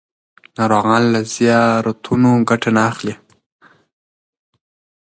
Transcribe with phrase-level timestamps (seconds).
[0.57, 3.15] ناروغان له زیارتونو ګټه نه اخلي.